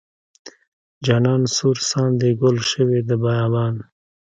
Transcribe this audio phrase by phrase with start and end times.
[1.05, 3.75] جانان سور ساندې ګل شوې د بیابان.